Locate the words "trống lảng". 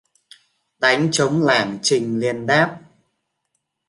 1.11-1.77